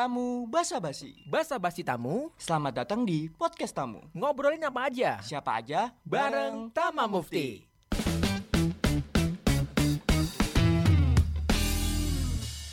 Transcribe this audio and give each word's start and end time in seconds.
Tamu 0.00 0.48
Basa 0.48 0.80
Basi. 0.80 1.12
Basa 1.28 1.60
basi 1.60 1.84
tamu, 1.84 2.32
Selamat 2.40 2.72
datang 2.72 3.04
di 3.04 3.28
podcast 3.28 3.76
tamu. 3.76 4.00
ngobrolin 4.16 4.64
apa 4.64 4.88
aja. 4.88 5.20
Siapa 5.20 5.60
aja? 5.60 5.92
Bareng 6.08 6.72
Tama 6.72 7.04
Mufti. 7.04 7.68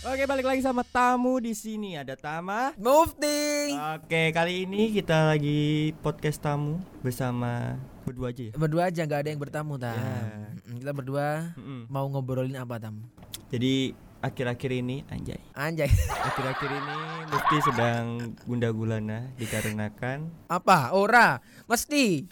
Oke, 0.08 0.24
balik 0.24 0.48
lagi 0.48 0.64
sama 0.64 0.88
tamu 0.88 1.44
di 1.44 1.52
sini. 1.52 2.00
Ada 2.00 2.16
Tama. 2.16 2.72
Mufti. 2.80 3.76
Oke, 3.76 4.32
kali 4.32 4.64
ini 4.64 4.96
kita 4.96 5.36
lagi 5.36 5.92
podcast 6.00 6.40
tamu 6.40 6.80
bersama 7.04 7.76
berdua 8.08 8.32
aja 8.32 8.44
ya. 8.48 8.54
Berdua 8.56 8.88
aja 8.88 9.04
nggak 9.04 9.20
ada 9.20 9.30
yang 9.36 9.42
bertamu 9.44 9.76
tam. 9.76 10.00
Ya. 10.00 10.48
Mm, 10.64 10.80
Kita 10.80 10.92
berdua 10.96 11.52
Mm-mm. 11.60 11.92
mau 11.92 12.08
ngobrolin 12.08 12.56
apa 12.56 12.80
tam? 12.80 13.04
Jadi 13.52 13.92
akhir-akhir 14.22 14.72
ini 14.74 15.06
anjay. 15.08 15.40
Anjay. 15.54 15.90
Akhir-akhir 16.28 16.70
ini 16.70 16.98
Mufti 17.28 17.58
sedang 17.64 18.06
gunda 18.48 18.70
gulana 18.72 19.30
dikarenakan 19.38 20.32
apa? 20.50 20.96
Ora. 20.96 21.44
Mesti. 21.68 22.26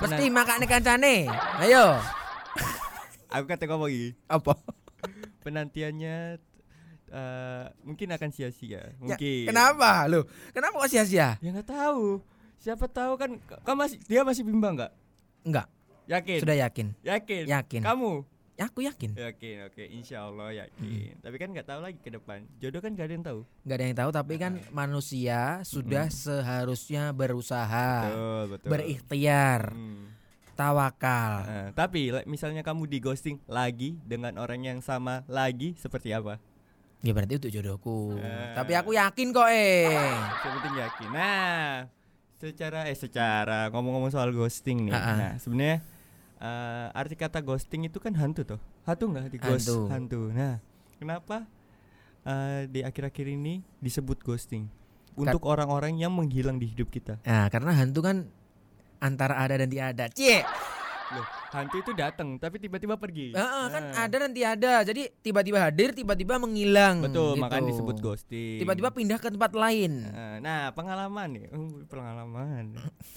Mesti 0.00 0.24
makan 0.32 0.64
kancane. 0.64 1.28
Ayo. 1.60 2.00
aku 3.30 3.44
kata 3.46 3.68
ngomong 3.70 3.90
gini, 3.92 4.10
Apa? 4.26 4.58
penantiannya 5.46 6.40
eh, 7.10 7.64
mungkin 7.84 8.08
akan 8.10 8.30
sia-sia. 8.34 8.80
Ya, 8.80 8.96
Mungkin. 8.98 9.46
kenapa? 9.50 10.08
Loh, 10.10 10.26
kenapa 10.50 10.82
kok 10.82 10.90
sia-sia? 10.90 11.36
Ya 11.38 11.48
nggak 11.52 11.68
tahu. 11.68 12.18
Siapa 12.60 12.90
tahu 12.90 13.16
kan 13.16 13.30
kamu 13.64 13.76
masih 13.76 13.98
dia 14.04 14.20
masih 14.26 14.42
bimbang 14.44 14.76
nggak? 14.76 14.92
Enggak. 15.46 15.66
Yakin? 16.10 16.38
Sudah 16.42 16.56
yakin. 16.58 16.86
Yakin? 17.06 17.44
Yakin. 17.46 17.80
Kamu? 17.86 18.12
Ya, 18.60 18.68
aku 18.68 18.84
yakin. 18.84 19.16
Yakin, 19.16 19.72
oke, 19.72 19.84
insya 19.88 20.28
Allah 20.28 20.52
yakin. 20.52 21.16
Tapi 21.24 21.36
kan 21.40 21.48
nggak 21.48 21.64
tahu 21.64 21.80
lagi 21.80 21.96
ke 21.96 22.12
depan. 22.12 22.44
Jodoh 22.60 22.84
kan 22.84 22.92
gak 22.92 23.08
ada 23.08 23.14
yang 23.16 23.24
tahu. 23.24 23.40
Nggak 23.64 23.76
ada 23.80 23.84
yang 23.88 23.96
tahu 23.96 24.10
tapi 24.12 24.34
kan 24.36 24.52
manusia 24.68 25.40
sudah 25.64 26.12
seharusnya 26.12 27.08
berusaha, 27.16 27.88
Betul, 28.04 28.42
betul. 28.52 28.68
berikhtiar, 28.68 29.72
Hmm. 29.72 30.12
tawakal. 30.52 31.32
Nah, 31.40 31.68
tapi 31.72 32.12
misalnya 32.28 32.60
kamu 32.60 32.84
di 32.84 33.00
ghosting 33.00 33.40
lagi 33.48 33.96
dengan 34.04 34.36
orang 34.36 34.60
yang 34.60 34.78
sama 34.84 35.24
lagi 35.24 35.72
seperti 35.80 36.12
apa? 36.12 36.36
Ya 37.00 37.16
berarti 37.16 37.40
itu 37.40 37.48
jodohku. 37.48 38.20
Eh. 38.20 38.52
Tapi 38.52 38.76
aku 38.76 38.92
yakin 38.92 39.32
kok 39.32 39.48
eh. 39.48 39.88
Yang 39.88 40.52
penting 40.60 40.74
yakin. 40.76 41.08
Nah, 41.16 41.88
secara 42.36 42.84
eh 42.84 42.96
secara 43.00 43.72
ngomong-ngomong 43.72 44.12
soal 44.12 44.36
ghosting 44.36 44.84
nih. 44.84 44.92
Ah, 44.92 45.00
ah. 45.00 45.16
Nah, 45.16 45.32
sebenarnya 45.40 45.80
eh, 46.40 46.88
arti 46.92 47.14
kata 47.14 47.38
ghosting 47.40 47.84
itu 47.84 48.00
kan 48.00 48.16
hantu 48.16 48.42
toh. 48.42 48.60
Hantu 48.82 49.04
nggak 49.06 49.24
di 49.28 49.38
ghost? 49.38 49.68
Hantu. 49.68 49.78
Hantu. 49.88 50.20
Nah, 50.32 50.56
kenapa 50.96 51.36
eh, 52.24 52.66
di 52.66 52.80
akhir-akhir 52.80 53.26
ini 53.28 53.60
disebut 53.78 54.20
ghosting? 54.20 54.66
Untuk 55.14 55.44
orang-orang 55.44 56.00
yang 56.00 56.14
menghilang 56.14 56.56
di 56.56 56.70
hidup 56.70 56.88
kita. 56.88 57.20
Nah, 57.22 57.52
karena 57.52 57.76
hantu 57.76 58.00
kan 58.00 58.16
antara 58.98 59.36
ada 59.36 59.60
dan 59.60 59.68
tiada. 59.68 60.08
Cie. 60.08 60.40
Loh, 61.10 61.26
hantu 61.50 61.82
itu 61.82 61.90
datang 61.92 62.38
tapi 62.38 62.62
tiba-tiba 62.62 62.94
pergi. 62.94 63.34
Heeh, 63.34 63.64
kan 63.68 63.82
Nah, 63.90 64.06
ada 64.06 64.16
dan 64.22 64.30
tiada. 64.30 64.86
Jadi 64.86 65.10
tiba-tiba 65.20 65.58
hadir, 65.58 65.90
tiba-tiba 65.90 66.38
menghilang. 66.38 67.02
Betul, 67.02 67.34
gitu. 67.36 67.42
makanya 67.42 67.66
disebut 67.74 67.96
ghosting. 67.98 68.62
Tiba-tiba 68.62 68.94
pindah 68.94 69.18
ke 69.18 69.28
tempat 69.28 69.52
lain. 69.52 70.06
Nah, 70.06 70.38
Nah, 70.38 70.60
pengalaman 70.72 71.28
nih, 71.34 71.44
uh, 71.50 71.82
pengalaman. 71.90 72.64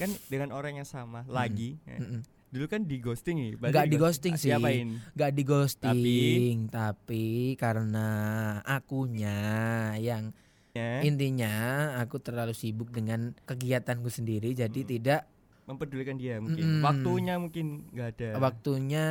kan 0.01 0.09
dengan 0.27 0.49
orang 0.57 0.81
yang 0.81 0.89
sama 0.89 1.21
lagi. 1.29 1.77
ya. 1.85 2.01
Mm-mm. 2.01 2.21
Dulu 2.53 2.65
kan 2.69 2.85
di 2.85 3.01
ghosting 3.01 3.35
nih. 3.35 3.51
Nggak 3.57 3.87
di 3.89 3.97
ghosting 3.97 4.33
sih. 4.37 4.53
Diapain? 4.53 5.01
Gak 5.11 5.31
di 5.33 5.41
ghosting, 5.41 6.55
tapi, 6.69 7.25
karena 7.57 8.07
akunya 8.63 9.37
yang 9.97 10.29
Ya, 10.73 11.01
intinya 11.01 11.53
aku 11.97 12.17
terlalu 12.17 12.53
sibuk 12.53 12.89
dengan 12.89 13.33
kegiatanku 13.45 14.09
sendiri, 14.09 14.53
jadi 14.53 14.73
Hmm. 14.75 14.89
tidak 14.89 15.21
mempedulikan 15.65 16.17
dia 16.17 16.37
mungkin. 16.37 16.61
Mm-mm. 16.61 16.83
Waktunya 16.83 17.33
mungkin 17.37 17.65
nggak 17.89 18.09
ada. 18.11 18.29
waktunya 18.37 19.03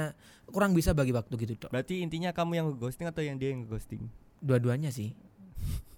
kurang 0.45 0.75
bisa 0.75 0.91
bagi 0.93 1.11
waktu 1.11 1.33
gitu 1.39 1.55
dok. 1.57 1.71
Berarti 1.71 2.03
intinya 2.03 2.31
kamu 2.31 2.53
yang 2.53 2.67
ghosting 2.75 3.07
atau 3.07 3.23
yang 3.23 3.39
dia 3.39 3.55
yang 3.55 3.63
ghosting? 3.65 4.11
Dua-duanya 4.39 4.91
sih. 4.91 5.15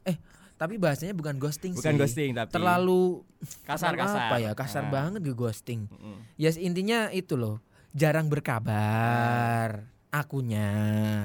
eh, 0.05 0.17
tapi 0.55 0.77
bahasanya 0.77 1.13
bukan 1.13 1.35
ghosting 1.35 1.73
Bukan 1.73 1.93
sih. 1.93 2.01
ghosting 2.01 2.31
tapi 2.33 2.51
Terlalu 2.51 3.23
kasar-kasar. 3.63 4.21
apa 4.29 4.37
ya 4.39 4.53
kasar 4.53 4.85
Ah. 4.85 4.91
banget 4.93 5.21
ke 5.21 5.33
ghosting. 5.33 5.87
Mm-mm. 5.89 6.19
Ya 6.37 6.51
intinya 6.57 7.11
itu 7.11 7.35
loh, 7.35 7.59
jarang 7.91 8.27
berkabar. 8.27 9.91
Akunya, 10.09 10.71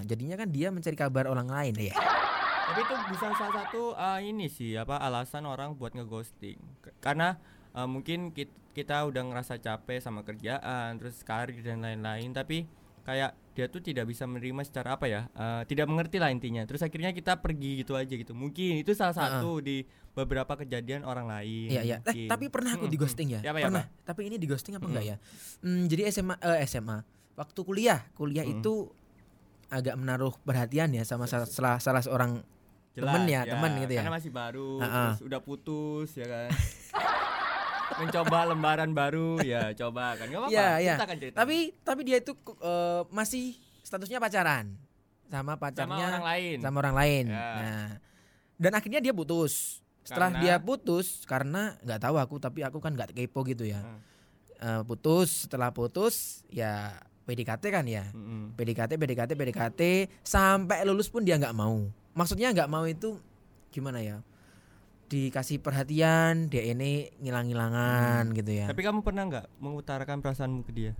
jadinya 0.03 0.33
kan 0.35 0.49
dia 0.49 0.67
mencari 0.67 0.93
kabar 0.93 1.25
orang 1.25 1.45
lain 1.45 1.77
ya. 1.79 1.93
Tapi 1.93 2.81
itu 2.81 2.95
bisa 3.07 3.29
salah 3.31 3.53
satu 3.55 3.93
uh, 3.93 4.17
ini 4.17 4.45
sih 4.47 4.73
apa 4.73 4.97
alasan 4.97 5.45
orang 5.45 5.73
buat 5.73 5.93
ngeghosting. 5.93 6.57
Karena 6.97 7.37
uh, 7.71 7.85
mungkin 7.85 8.29
kit- 8.29 8.49
kita 8.71 9.01
udah 9.03 9.21
ngerasa 9.23 9.57
capek 9.57 9.97
sama 9.99 10.21
kerjaan, 10.21 10.97
terus 10.97 11.21
karir 11.21 11.57
dan 11.59 11.79
lain-lain, 11.79 12.29
tapi 12.31 12.65
kayak 13.01 13.37
dia 13.59 13.67
tuh 13.67 13.83
tidak 13.83 14.07
bisa 14.07 14.23
menerima 14.23 14.63
secara 14.63 14.95
apa 14.95 15.11
ya? 15.11 15.27
uh, 15.35 15.67
tidak 15.67 15.83
mengerti 15.91 16.15
lah 16.15 16.31
intinya. 16.31 16.63
Terus 16.63 16.79
akhirnya 16.79 17.11
kita 17.11 17.43
pergi 17.43 17.83
gitu 17.83 17.99
aja 17.99 18.15
gitu. 18.15 18.31
Mungkin 18.31 18.79
itu 18.79 18.95
salah 18.95 19.11
satu 19.11 19.59
di 19.59 19.83
beberapa 20.15 20.55
kejadian 20.55 21.03
orang 21.03 21.27
lain. 21.27 21.67
Iya 21.67 21.81
iya. 21.83 21.97
Eh, 22.07 22.31
tapi 22.31 22.47
pernah 22.47 22.79
aku 22.79 22.87
Mm-mm. 22.87 22.95
di 22.95 22.99
ghosting 23.03 23.27
ya. 23.35 23.43
Ya, 23.43 23.51
apa, 23.51 23.59
ya, 23.59 23.67
pernah. 23.67 23.85
Tapi 24.07 24.21
ini 24.31 24.39
di 24.39 24.47
ghosting 24.47 24.79
apa 24.79 24.87
enggak 24.87 25.05
ya? 25.11 25.15
Hmm, 25.59 25.91
jadi 25.91 26.07
SMA 26.07 26.39
eh, 26.39 26.63
SMA 26.63 27.03
waktu 27.35 27.59
kuliah, 27.67 27.99
kuliah 28.15 28.47
Mm. 28.47 28.63
itu 28.63 28.87
agak 29.69 29.95
menaruh 29.99 30.33
perhatian 30.47 30.95
ya 30.95 31.03
sama 31.03 31.27
salah 31.27 31.45
salah, 31.45 31.77
salah 31.83 32.01
seorang 32.01 32.39
temen 32.95 33.23
ya, 33.31 33.45
temen 33.47 33.71
gitu 33.85 33.93
ya. 33.95 34.01
Karena 34.03 34.15
masih 34.17 34.31
baru, 34.33 34.71
Ah-ah. 34.81 35.13
terus 35.15 35.23
udah 35.29 35.39
putus 35.39 36.09
ya 36.15 36.25
kan. 36.27 36.49
Mencoba 37.99 38.39
lembaran 38.47 38.91
baru 38.95 39.43
ya 39.43 39.75
coba 39.75 40.15
kan 40.15 40.25
nggak 40.31 40.39
apa-apa. 40.39 40.55
Ceritakan, 40.95 41.15
ceritakan. 41.19 41.39
Tapi 41.43 41.57
tapi 41.83 42.01
dia 42.07 42.17
itu 42.23 42.33
eh, 42.63 43.01
masih 43.11 43.45
statusnya 43.83 44.23
pacaran 44.23 44.77
sama 45.29 45.53
pacarnya 45.61 45.93
sama 45.93 46.09
orang 46.09 46.25
lain. 46.25 46.57
sama 46.59 46.77
orang 46.81 46.95
lain. 46.97 47.23
Ya. 47.29 47.37
Nah, 47.37 47.89
dan 48.57 48.71
akhirnya 48.73 48.99
dia 48.99 49.13
putus. 49.13 49.83
Setelah 50.01 50.33
Karena? 50.33 50.41
dia 50.41 50.55
putus 50.57 51.21
karena 51.29 51.77
nggak 51.85 51.99
tahu 52.01 52.15
aku 52.17 52.35
tapi 52.41 52.65
aku 52.65 52.81
kan 52.81 52.97
nggak 52.97 53.13
kepo 53.13 53.45
gitu 53.45 53.67
ya. 53.67 53.83
Hmm. 53.83 53.99
Eh, 54.59 54.81
putus 54.83 55.45
setelah 55.45 55.69
putus 55.69 56.43
ya 56.49 56.97
PDKT 57.29 57.63
kan 57.69 57.85
ya. 57.85 58.09
Mm-mm. 58.09 58.57
PDKT 58.57 58.97
PDKT 58.97 59.31
PDKT 59.37 59.81
sampai 60.25 60.81
lulus 60.81 61.13
pun 61.13 61.21
dia 61.21 61.37
nggak 61.37 61.53
mau. 61.53 61.85
Maksudnya 62.17 62.49
nggak 62.49 62.69
mau 62.71 62.89
itu 62.89 63.21
gimana 63.69 64.01
ya? 64.01 64.17
Dikasih 65.09 65.57
perhatian, 65.57 66.53
dia 66.53 66.61
ini 66.69 67.09
ngilang-ngilangan 67.17 68.29
gitu 68.37 68.51
ya. 68.53 68.69
Tapi 68.69 68.81
kamu 68.85 69.01
pernah 69.01 69.25
nggak 69.25 69.45
mengutarakan 69.57 70.21
perasaanmu 70.21 70.61
ke 70.61 70.71
dia? 70.71 70.93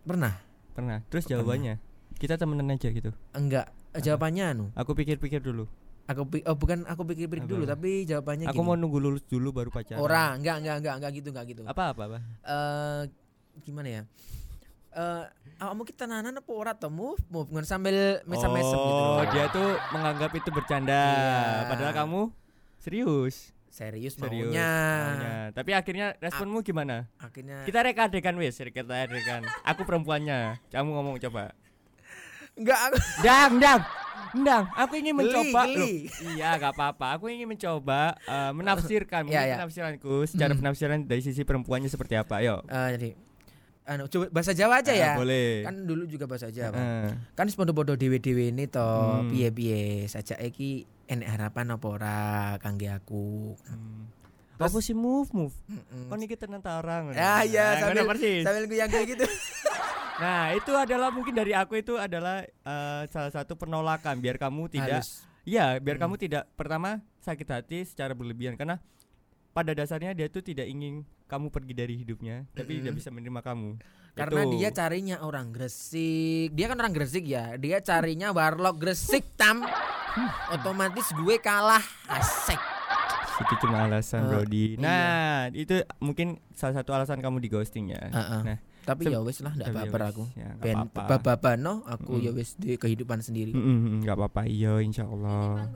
Pernah? 0.00 0.32
Pernah. 0.72 1.04
Terus 1.12 1.28
Pernah. 1.28 1.44
jawabannya 1.44 1.74
kita 2.16 2.40
temenan 2.40 2.72
aja 2.72 2.88
gitu. 2.88 3.12
Enggak. 3.36 3.68
Jawabannya 3.92 4.44
anu. 4.56 4.66
Aku 4.72 4.96
pikir-pikir 4.96 5.44
dulu. 5.44 5.68
Aku 6.08 6.26
pi- 6.26 6.42
oh 6.42 6.56
bukan 6.58 6.88
aku 6.90 7.06
pikir-pikir 7.06 7.46
dulu 7.46 7.62
tapi 7.62 8.02
jawabannya 8.02 8.50
Aku 8.50 8.60
gini. 8.60 8.66
mau 8.66 8.74
nunggu 8.74 8.98
lulus 8.98 9.22
dulu 9.28 9.52
baru 9.52 9.68
pacaran. 9.70 10.00
Orang, 10.00 10.42
enggak 10.42 10.56
enggak 10.64 10.76
enggak 10.82 10.94
enggak 10.98 11.12
gitu 11.20 11.28
enggak 11.30 11.46
gitu. 11.52 11.62
Apa 11.68 11.94
apa 11.94 12.02
apa? 12.08 12.18
Eh 12.42 13.02
gimana 13.62 13.88
ya? 13.88 14.02
Eh 14.90 15.24
awakmu 15.62 15.86
kita 15.86 16.10
nanan 16.10 16.34
apa 16.34 16.50
ora 16.50 16.72
to 16.74 16.90
move 16.90 17.20
sambil 17.62 18.24
mesem-mesem 18.26 18.74
gitu. 18.74 19.02
Oh, 19.06 19.26
dia 19.30 19.44
tuh 19.54 19.68
menganggap 19.94 20.30
itu 20.34 20.50
bercanda. 20.50 20.98
Iya. 20.98 21.68
Padahal 21.70 21.92
kamu 21.94 22.20
serius. 22.80 23.52
serius, 23.70 24.18
Serius. 24.18 24.50
maunya. 24.50 24.72
maunya. 24.98 25.34
Tapi 25.52 25.70
akhirnya 25.70 26.18
responmu 26.18 26.58
gimana? 26.60 27.06
Akhirnya 27.16 27.62
Kita 27.62 27.80
reka 27.80 28.08
adegan 28.08 28.34
wis, 28.34 28.58
kita 28.58 28.82
adegan. 28.82 29.46
Aku 29.62 29.84
perempuannya. 29.84 30.58
Kamu 30.68 30.90
ngomong 30.90 31.20
coba. 31.20 31.54
enggak 32.52 32.78
aku 32.82 32.96
Dang, 33.22 33.52
dang. 33.56 33.80
Dang, 34.32 34.64
aku 34.72 34.94
ingin 34.96 35.10
Geli, 35.12 35.22
mencoba 35.24 35.62
geli. 35.64 35.78
Loh, 36.06 36.34
Iya, 36.34 36.50
gak 36.56 36.72
apa-apa. 36.72 37.06
Aku 37.14 37.26
ingin 37.26 37.46
mencoba 37.46 38.14
eh, 38.20 38.50
menafsirkan 38.52 39.20
mungkin 39.24 39.38
Iya, 39.38 39.42
iya. 39.44 39.56
penafsiranku 39.58 40.14
secara 40.24 40.52
Hmm. 40.52 40.60
penafsiran 40.60 40.98
dari 41.02 41.18
sisi 41.20 41.42
perempuannya 41.42 41.86
seperti 41.86 42.14
apa. 42.14 42.38
Ayo. 42.38 42.62
Eh, 42.64 42.88
jadi 42.94 43.10
anu 43.86 44.06
coba 44.06 44.30
bahasa 44.30 44.50
Jawa 44.50 44.78
aja 44.78 44.92
Ah, 44.92 44.98
ya. 45.00 45.12
boleh. 45.14 45.62
Kan 45.64 45.82
dulu 45.82 46.06
juga 46.06 46.26
bahasa 46.26 46.46
Jawa. 46.48 46.74
Eh, 46.74 47.10
Kan 47.32 47.44
wis 47.44 47.54
podo-podo 47.54 47.94
dhewe-dhewe 47.94 48.50
ini 48.50 48.66
to 48.66 48.82
Hmm. 48.82 49.30
piye-piye 49.30 49.80
saja 50.06 50.38
iki 50.38 50.86
enek 51.10 51.28
harapan 51.28 51.74
apa 51.74 51.86
ora 51.86 52.18
kangge 52.56 52.86
aku. 52.86 53.58
hmm. 53.58 54.22
Terus- 54.54 54.70
Apa 54.70 54.78
sih 54.78 54.92
move 54.92 55.32
move? 55.32 55.56
Mm-mm. 55.66 56.06
Kok 56.06 56.16
niki 56.16 56.36
tenan 56.36 56.60
tarang. 56.60 57.10
Ah 57.10 57.40
Nah, 57.40 57.42
iya 57.42 57.80
sambil 57.80 58.04
ngono 58.04 58.12
persis. 58.12 58.44
sambil 58.44 58.64
goyang 58.64 58.90
gitu. 59.04 59.26
Nah, 60.20 60.52
itu 60.52 60.68
adalah 60.70 61.08
mungkin 61.08 61.32
dari 61.32 61.56
aku 61.56 61.80
itu 61.80 61.96
adalah 61.96 62.44
eh, 62.44 63.02
salah 63.08 63.32
satu 63.32 63.56
penolakan 63.56 64.20
biar 64.20 64.36
kamu 64.36 64.68
tidak 64.68 65.00
Halus. 65.00 65.24
Iya, 65.42 65.80
biar 65.80 65.96
Hmm. 65.96 66.04
kamu 66.06 66.14
tidak 66.20 66.44
pertama 66.52 67.00
sakit 67.18 67.48
hati 67.48 67.78
secara 67.82 68.12
berlebihan 68.12 68.52
karena 68.52 68.76
pada 69.50 69.72
dasarnya 69.72 70.12
dia 70.12 70.26
tuh 70.26 70.40
tidak 70.40 70.64
ingin 70.64 71.02
kamu 71.26 71.46
pergi 71.48 71.72
dari 71.72 71.94
hidupnya, 71.96 72.46
tapi 72.50 72.78
tidak 72.78 72.96
bisa 72.96 73.08
menerima 73.08 73.40
kamu. 73.40 73.78
Karena 74.10 74.42
Itu. 74.42 74.52
dia 74.52 74.70
carinya 74.70 75.16
orang 75.20 75.50
Gresik. 75.50 76.50
Dia 76.50 76.66
kan 76.66 76.76
orang 76.76 76.90
Gresik 76.90 77.22
ya. 77.22 77.54
Dia 77.54 77.78
carinya 77.78 78.30
warlock 78.30 78.76
Gresik 78.76 79.22
tam. 79.34 79.62
Otomatis 80.50 81.06
gue 81.12 81.36
kalah 81.38 81.82
asik. 82.08 82.58
itu 83.40 83.54
cuma 83.64 83.88
alasan 83.88 84.20
Eh, 84.20 84.28
Brody. 84.28 84.64
iya. 84.68 84.82
Nah, 84.82 85.32
itu 85.50 85.72
mungkin 85.96 86.36
salah 86.52 86.76
satu 86.76 86.92
alasan 86.92 87.18
kamu 87.18 87.40
di 87.40 87.48
ghosting 87.48 87.88
ya. 87.88 88.02
Heeh. 88.04 88.40
Nah, 88.44 88.58
Tapi 88.82 89.08
ya 89.08 89.20
wis 89.22 89.40
lah 89.40 89.54
ndak 89.54 89.70
tapi 89.70 89.80
ya 89.80 90.08
aku. 90.10 90.24
ya, 90.34 90.48
nggak 90.50 90.60
Ben 90.60 90.76
apa-apa. 91.16 91.50
no 91.56 91.80
aku 91.86 92.16
Mm-mm. 92.16 92.26
ya 92.26 92.32
wis 92.34 92.52
di 92.56 92.76
kehidupan 92.76 93.20
sendiri. 93.20 93.52
Mm, 93.52 93.60
mm, 93.60 93.78
mm, 93.80 93.98
nggak 94.04 94.16
apa-apa 94.18 94.42
iya 94.44 94.76
insyaallah. 94.80 95.72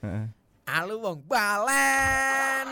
Heeh. 0.00 0.26
Halo 0.64 0.96
wong 0.98 1.20
balen. 1.24 2.66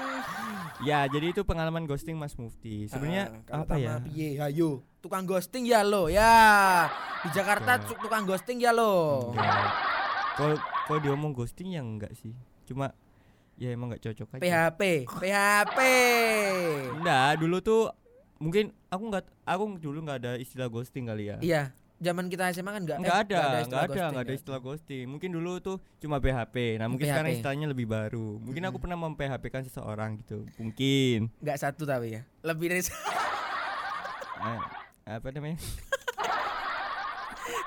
Ya, 0.80 1.04
jadi 1.06 1.30
itu 1.30 1.44
pengalaman 1.44 1.84
ghosting 1.84 2.16
Mas 2.16 2.34
Mufti. 2.34 2.88
Sebenarnya 2.88 3.28
Ah, 3.28 3.44
kalau 3.44 3.62
apa 3.62 3.74
ya? 3.76 3.94
Piye? 4.00 4.40
Ayo, 4.40 4.80
tukang 4.98 5.22
ghosting 5.22 5.62
ya 5.62 5.80
lo. 5.82 6.08
Ya. 6.08 6.88
Di 7.20 7.28
Jakarta 7.30 7.76
Enggak. 7.76 7.86
cu- 7.86 8.00
tukang 8.00 8.24
ghosting 8.24 8.58
ya 8.58 8.72
lo. 8.72 9.28
Enggak. 9.30 9.68
Kalau 10.34 10.56
kalau 10.82 11.00
diomong 11.00 11.30
ghosting 11.30 11.70
ya 11.70 11.80
enggak 11.80 12.16
sih. 12.16 12.32
Cuma 12.64 12.96
ya 13.54 13.68
emang 13.70 13.92
nggak 13.92 14.02
cocok 14.02 14.28
aja. 14.34 14.42
PHP, 14.42 14.80
PHP. 15.12 15.78
Enggak, 16.96 17.30
dulu 17.38 17.56
tuh 17.60 17.82
mungkin 18.36 18.72
aku 18.88 19.02
nggak 19.06 19.24
aku 19.44 19.62
dulu 19.76 19.98
nggak 20.02 20.18
ada 20.18 20.32
istilah 20.34 20.66
ghosting 20.66 21.06
kali 21.06 21.28
ya. 21.28 21.36
Iya, 21.38 21.76
zaman 22.02 22.26
kita 22.26 22.50
SMA 22.50 22.68
kan 22.68 22.82
enggak 22.82 22.98
Enggak 22.98 23.14
eh, 23.14 23.22
ada, 23.22 23.38
enggak 23.38 23.62
istilah 23.62 23.80
ada, 23.80 23.92
enggak 23.94 24.24
ada 24.26 24.32
ya. 24.34 24.36
istilah 24.36 24.60
ghosting. 24.60 25.04
Mungkin 25.06 25.30
dulu 25.30 25.52
tuh 25.58 25.76
cuma 25.96 26.18
BHP. 26.18 26.56
Nah, 26.76 26.86
mungkin 26.90 27.06
PHP. 27.06 27.12
sekarang 27.14 27.30
istilahnya 27.32 27.66
lebih 27.70 27.86
baru. 27.86 28.42
Mungkin 28.42 28.62
aku 28.66 28.76
pernah 28.76 28.98
mem 28.98 29.14
PHP 29.14 29.44
kan 29.48 29.62
seseorang 29.62 30.18
gitu. 30.18 30.42
Mungkin. 30.58 31.30
Enggak 31.38 31.58
satu 31.58 31.86
tapi 31.86 32.18
ya. 32.18 32.22
Lebih 32.42 32.66
dari 32.68 32.82
Nah, 34.36 34.58
apa 35.16 35.28
namanya? 35.30 35.56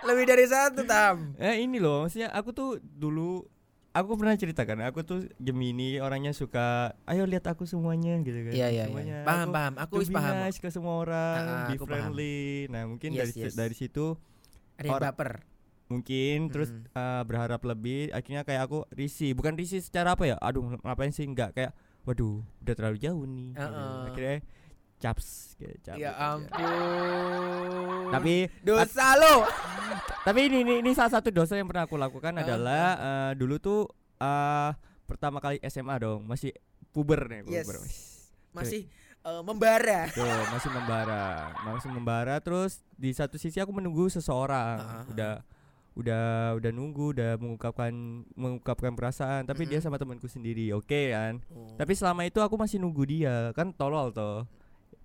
lebih 0.05 0.25
dari 0.27 0.45
satu 0.45 0.85
tam. 0.85 1.33
Eh 1.35 1.65
ini 1.65 1.81
loh, 1.81 2.05
maksudnya 2.05 2.29
aku 2.29 2.53
tuh 2.53 2.69
dulu 2.77 3.41
aku 3.95 4.11
pernah 4.13 4.35
ceritakan, 4.35 4.83
aku 4.83 4.99
tuh 5.01 5.19
Gemini 5.37 5.97
orangnya 5.97 6.29
suka 6.31 6.91
ayo 7.05 7.23
lihat 7.23 7.47
aku 7.47 7.63
semuanya 7.63 8.19
gitu 8.19 8.35
kan. 8.41 8.51
Iya 8.51 8.67
iya 8.69 8.83
Semuanya. 8.85 9.15
iya. 9.15 9.23
Paham 9.23 9.47
Aku 9.47 9.53
paham. 9.53 9.73
Aku 9.79 9.93
be 9.97 10.05
paham. 10.11 10.35
nice 10.41 10.59
ke 10.59 10.67
semua 10.67 10.99
orang, 10.99 11.39
Ah, 11.39 11.65
be 11.65 11.73
aku 11.73 11.85
paham. 11.85 12.11
friendly. 12.11 12.67
Nah, 12.67 12.83
mungkin 12.85 13.09
Yes, 13.09 13.31
dari 13.31 13.31
yes. 13.41 13.53
dari 13.53 13.73
situ 13.73 14.19
Ada 14.75 14.85
yang 14.85 14.99
baper. 15.01 15.31
mungkin 15.85 16.37
terus 16.49 16.69
Mm. 16.69 16.83
eh, 16.91 17.23
berharap 17.23 17.61
lebih, 17.63 18.11
akhirnya 18.11 18.41
kayak 18.41 18.61
aku 18.63 18.83
risih. 18.91 19.31
Bukan 19.31 19.53
risih 19.53 19.79
secara 19.79 20.11
apa 20.11 20.25
ya? 20.25 20.35
Aduh, 20.37 20.75
ngapain 20.77 21.09
sih 21.09 21.23
enggak 21.23 21.53
kayak 21.53 21.71
waduh, 22.03 22.43
udah 22.59 22.73
terlalu 22.73 22.97
jauh 22.99 23.23
nih. 23.23 23.49
gitu. 23.51 23.63
Heeh. 23.63 24.01
Akhirnya 24.05 24.35
caps 24.95 25.27
kayak 25.55 25.77
cabut 25.81 25.99
Ya 25.99 26.11
aja. 26.11 26.33
ampun. 26.33 28.11
Tapi 28.11 28.33
dosa 28.61 29.07
lo. 29.15 29.35
Tapi 30.25 30.49
ini, 30.49 30.65
ini 30.65 30.73
ini 30.81 30.91
salah 30.97 31.21
satu 31.21 31.29
dosa 31.29 31.53
yang 31.53 31.69
pernah 31.69 31.85
aku 31.85 32.01
lakukan 32.01 32.33
Ah, 32.33 32.41
adalah 32.41 32.85
eh, 32.97 33.31
dulu 33.37 33.61
tuh 33.61 33.85
eh 34.17 34.71
pertama 35.05 35.37
kali 35.37 35.61
SMA 35.69 36.01
dong, 36.01 36.25
masih 36.25 36.49
puber 36.89 37.29
nih, 37.29 37.45
Yes. 37.45 37.69
puber. 37.69 37.77
Wis. 37.85 37.97
Masih 38.49 38.81
eh, 39.21 39.41
membara. 39.45 40.09
Tuh, 40.09 40.25
masih 40.49 40.69
membara, 40.73 41.53
masih 41.61 41.89
membara 41.93 42.35
terus 42.41 42.81
di 42.97 43.13
satu 43.13 43.37
sisi 43.37 43.61
aku 43.61 43.69
menunggu 43.69 44.09
seseorang. 44.09 44.77
Ah, 44.81 44.93
ah. 45.01 45.03
Udah 45.13 45.33
udah 45.95 46.25
udah 46.59 46.71
nunggu, 46.73 47.15
udah 47.15 47.31
mengungkapkan 47.37 47.93
mengungkapkan 48.35 48.97
perasaan, 48.97 49.45
tapi 49.47 49.63
dia 49.63 49.77
Mm-mm. 49.77 49.93
sama 49.93 50.01
temanku 50.01 50.25
sendiri. 50.25 50.73
Oke 50.73 51.13
kan? 51.13 51.39
Oh. 51.53 51.71
Tapi 51.77 51.93
selama 51.93 52.25
itu 52.25 52.41
aku 52.41 52.57
masih 52.57 52.81
nunggu 52.81 53.05
dia, 53.05 53.53
kan 53.53 53.71
tolol 53.71 54.09
toh. 54.09 54.43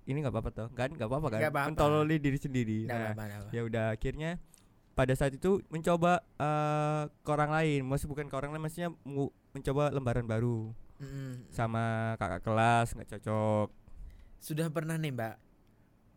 Ini 0.08 0.16
nggak 0.24 0.32
apa-apa 0.34 0.50
toh, 0.50 0.68
kan 0.74 0.90
nggak 0.90 1.06
apa-apa 1.06 1.28
kan? 1.30 1.40
Apa-apa. 1.46 1.68
Mentololi 1.70 2.16
diri 2.18 2.38
sendiri. 2.40 2.80
Nah, 2.90 3.14
apa. 3.14 3.52
ya 3.54 3.62
udah 3.62 3.94
akhirnya 3.94 4.42
pada 5.00 5.16
saat 5.16 5.32
itu 5.32 5.64
mencoba 5.66 6.20
eh, 6.36 7.02
ke 7.08 7.30
orang 7.30 7.48
lain 7.50 7.80
maksud 7.82 8.04
bukan 8.06 8.28
ke 8.28 8.34
orang 8.34 8.52
lain 8.52 8.60
maksudnya 8.60 8.92
mencoba 9.50 9.88
lembaran 9.88 10.26
baru 10.26 10.68
Mm-mm. 10.98 11.48
sama 11.48 11.80
kakak 12.14 12.44
kelas 12.44 12.92
nggak 12.92 13.08
cocok 13.10 13.68
Sudah 14.38 14.68
pernah 14.68 14.94
nih, 14.94 15.08
Mbak. 15.10 15.34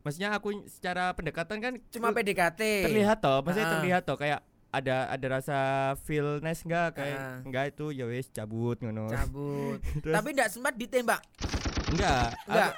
maksudnya 0.02 0.30
aku 0.32 0.52
secara 0.66 1.12
pendekatan 1.12 1.60
kan 1.60 1.74
Cuma 1.88 2.12
PDKT. 2.12 2.84
terlihat 2.84 3.20
toh 3.20 3.40
maksudnya 3.40 3.66
Ah. 3.66 3.74
terlihat 3.74 4.04
toh 4.04 4.16
kayak 4.16 4.44
ada 4.70 5.08
ada 5.08 5.28
rasa 5.30 5.58
feelness 6.02 6.64
enggak 6.64 6.98
kayak 6.98 7.16
Ah. 7.16 7.40
enggak 7.42 7.72
itu 7.72 7.86
ya 7.90 8.04
wes 8.04 8.28
cabut 8.28 8.76
ngono 8.78 9.08
cabut. 9.08 9.80
Tapi 10.10 10.28
enggak 10.30 10.50
sempat 10.50 10.76
ditembak. 10.76 11.24
enggak 11.90 12.36
Enggak. 12.44 12.72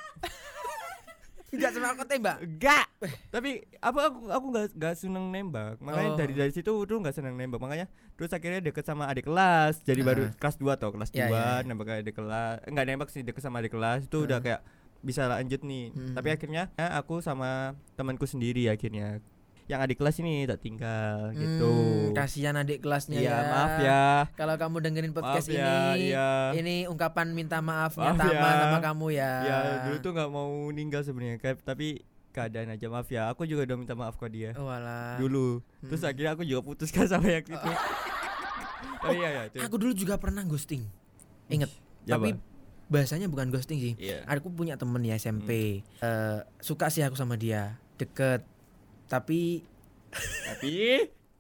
Enggak 1.56 1.72
sempat 1.72 1.90
aku 1.92 2.04
tembak. 2.06 2.38
enggak 2.38 2.86
tapi 3.30 3.52
apa 3.80 4.00
aku 4.06 4.20
aku 4.28 4.46
nggak 4.50 4.66
nggak 4.74 4.96
seneng 4.96 5.26
nembak 5.30 5.76
makanya 5.80 6.10
Oh. 6.10 6.18
dari 6.18 6.34
dari 6.34 6.52
situ 6.52 6.72
tuh 6.72 6.98
nggak 6.98 7.12
seneng 7.12 7.34
nembak 7.34 7.58
makanya 7.58 7.86
terus 8.14 8.30
akhirnya 8.30 8.62
deket 8.62 8.84
sama 8.84 9.06
adik 9.06 9.26
kelas 9.26 9.80
jadi 9.82 10.02
baru 10.02 10.24
Ah. 10.26 10.32
kelas 10.34 10.56
2 10.58 10.74
toh 10.76 10.90
kelas 10.90 11.10
2 11.10 11.16
Ya, 11.16 11.26
ya, 11.26 11.40
ya. 11.58 11.64
nembak 11.64 11.88
adik 11.96 12.14
kelas 12.14 12.64
enggak 12.64 12.86
nembak 12.86 13.10
sih 13.10 13.22
deket 13.22 13.40
sama 13.40 13.60
adik 13.60 13.72
kelas 13.72 14.06
itu 14.06 14.18
udah 14.22 14.38
Ah. 14.38 14.44
kayak 14.44 14.62
bisa 15.00 15.28
lanjut 15.28 15.62
nih 15.62 15.92
Hmm. 15.92 16.14
tapi 16.14 16.30
akhirnya 16.30 16.64
ya, 16.74 16.88
aku 16.96 17.20
sama 17.20 17.50
temanku 17.94 18.26
sendiri 18.26 18.66
akhirnya 18.68 19.22
yang 19.66 19.80
adik 19.80 19.98
kelas 19.98 20.16
ini 20.18 20.46
tak 20.46 20.60
tinggal 20.60 21.34
gitu 21.34 21.66
Hmm, 21.66 22.14
kasihan 22.14 22.54
adik 22.54 22.80
kelasnya 22.80 23.18
Iya 23.18 23.28
ya. 23.28 23.38
maaf 23.48 23.74
ya 23.80 24.04
Kalau 24.34 24.56
kamu 24.56 24.78
dengerin 24.80 25.12
podcast 25.12 25.48
maaf 25.48 25.58
ya 25.58 25.74
ini, 25.92 26.02
iya 26.08 26.30
ini 26.54 26.76
ungkapan 26.86 27.32
minta 27.32 27.58
maafnya 27.60 28.12
Maaf 28.12 28.22
Tama 28.22 28.46
ya. 28.46 28.56
sama 28.62 28.80
kamu 28.80 29.06
ya. 29.12 29.32
ya 29.42 29.58
dulu 29.84 29.98
tuh 30.00 30.12
nggak 30.12 30.30
mau 30.30 30.50
ninggal 30.70 31.02
sebenarnya 31.02 31.36
tapi 31.60 32.06
keadaan 32.30 32.68
aja 32.70 32.86
maaf 32.88 33.08
ya 33.08 33.28
aku 33.28 33.44
juga 33.44 33.64
udah 33.64 33.78
minta 33.80 33.94
maaf 33.94 34.16
ke 34.16 34.28
dia 34.28 34.54
Oh, 34.54 34.66
walah. 34.66 35.18
dulu 35.18 35.60
terus 35.82 36.00
Hmm. 36.00 36.10
akhirnya 36.10 36.32
aku 36.32 36.44
juga 36.44 36.62
putuskan 36.62 37.06
sama 37.10 37.26
yang 37.28 37.42
itu 37.42 37.58
tapi 39.02 39.16
iya 39.16 39.30
ya 39.32 39.42
itu 39.46 39.58
Aku 39.62 39.76
dulu 39.76 39.94
juga 39.94 40.16
pernah 40.16 40.42
ghosting. 40.44 40.82
Ingat, 41.48 41.70
Ya, 42.04 42.18
tapi 42.18 42.34
Pak. 42.34 42.42
bahasanya 42.88 43.26
bukan 43.26 43.50
ghosting 43.50 43.78
sih. 43.78 43.94
Iya. 44.00 44.26
Aku 44.28 44.50
punya 44.50 44.76
temen 44.76 44.98
di 45.00 45.10
SMP. 45.12 45.82
Hmm. 45.96 46.02
Eh, 46.02 46.40
suka 46.60 46.90
sih 46.90 47.02
aku 47.02 47.14
sama 47.14 47.34
dia, 47.36 47.78
deket. 47.96 48.42
Tapi 49.06 49.62
tapi 50.46 50.74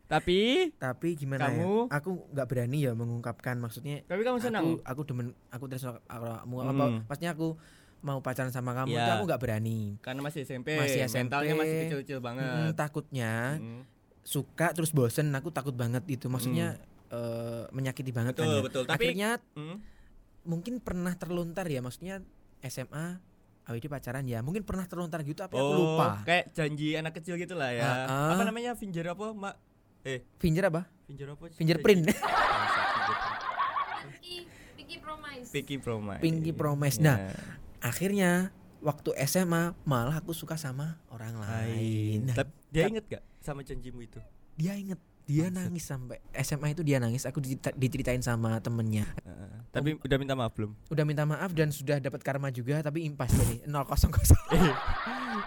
tapi 0.06 0.40
tapi 0.76 1.08
gimana 1.16 1.50
Kamu? 1.50 1.90
ya? 1.90 1.98
Aku 1.98 2.30
nggak 2.30 2.48
berani 2.48 2.78
ya 2.80 2.94
mengungkapkan 2.94 3.58
maksudnya. 3.58 4.06
tapi 4.06 4.22
kamu 4.22 4.38
Aku 4.38 4.46
senang 4.46 4.66
aku 4.80 5.02
demen 5.04 5.28
aku 5.50 5.66
terus 5.66 5.82
kamu 5.82 6.56
apa 6.62 6.86
Hmm. 6.86 7.02
pastinya 7.04 7.34
aku 7.34 7.58
mau 8.00 8.22
pacaran 8.22 8.54
sama 8.54 8.76
kamu 8.76 8.94
itu 8.94 9.12
aku 9.12 9.26
nggak 9.26 9.42
berani. 9.42 9.98
karena 10.00 10.22
masih 10.22 10.46
SMP 10.46 10.78
Masih 10.78 11.02
SMP. 11.04 11.26
mentalnya 11.26 11.54
masih 11.56 11.78
kecil-kecil 11.84 12.20
banget 12.22 12.74
takutnya 12.76 13.58
Mm. 13.58 13.82
suka 14.22 14.68
terus 14.72 14.90
bosen 14.90 15.30
aku 15.32 15.50
takut 15.50 15.74
banget 15.74 16.06
itu 16.08 16.26
maksudnya 16.28 16.78
eh, 17.08 17.66
menyakiti 17.72 18.10
banget 18.10 18.34
kan 18.36 18.46
betul 18.46 18.54
ya. 18.54 18.62
betul 18.62 18.84
tapi 18.86 19.10
akhirnya 19.10 19.30
Mm. 19.56 19.78
mungkin 20.44 20.74
pernah 20.78 21.14
terlontar 21.14 21.66
ya 21.66 21.82
maksudnya 21.82 22.22
SMA 22.62 23.18
awd 23.66 23.86
pacaran 23.90 24.26
ya. 24.30 24.40
Mungkin 24.46 24.62
pernah 24.62 24.86
terlontar 24.86 25.26
gitu 25.26 25.42
tapi 25.42 25.58
aku 25.58 25.66
oh 25.66 25.78
lupa. 25.98 26.22
kayak 26.22 26.54
janji 26.54 26.94
anak 26.94 27.18
kecil 27.18 27.36
gitu 27.36 27.58
lah 27.58 27.74
ya. 27.74 27.86
Ah, 27.86 27.98
ah. 28.06 28.32
apa 28.38 28.44
namanya? 28.46 28.78
Finger 28.78 29.12
apa 29.12 29.34
mak? 29.34 29.56
Eh. 30.06 30.22
Finger 30.38 30.70
apa? 30.70 30.86
Finger 31.10 31.34
apa 31.34 31.44
sih? 31.50 31.58
fingerprint. 31.58 32.02
Pinky, 34.06 34.36
Pinky 34.78 34.98
Promise. 35.02 35.50
Pinky 35.50 35.76
Promise. 35.82 36.22
Pinky 36.22 36.52
Promise. 36.54 36.98
Nah, 37.02 37.18
akhirnya 37.82 38.54
waktu 38.86 39.18
SMA 39.26 39.74
malah 39.82 40.22
aku 40.22 40.34
suka 40.38 40.62
sama 40.62 41.02
orang 41.10 41.42
lain. 41.42 42.30
Nah, 42.30 42.38
dia 42.70 42.86
inget 42.86 43.06
gak 43.10 43.24
sama 43.42 43.66
janjimu 43.66 44.06
itu? 44.06 44.22
Dia 44.58 44.78
inget 44.78 45.02
dia 45.26 45.44
Maksud- 45.44 45.58
nangis 45.60 45.84
sampai 45.84 46.18
SMA 46.36 46.68
itu 46.70 46.82
dia 46.82 46.98
nangis 46.98 47.24
aku 47.24 47.38
dicerita- 47.38 47.74
diceritain 47.74 48.20
sama 48.20 48.58
temennya 48.58 49.10
Heeh. 49.20 49.50
tapi 49.70 49.98
udah 49.98 50.18
minta 50.18 50.34
maaf 50.34 50.52
belum 50.52 50.72
udah 50.88 51.04
minta 51.04 51.24
maaf 51.24 51.50
dan 51.50 51.70
sudah 51.70 51.98
dapat 51.98 52.22
karma 52.22 52.48
juga 52.48 52.80
tapi 52.80 53.04
impas 53.04 53.30
tadi 53.30 53.62
000 53.66 53.74